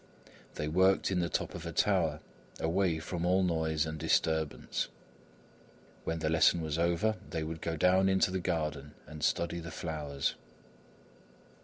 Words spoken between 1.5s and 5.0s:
of a tower, away from all noise and disturbance.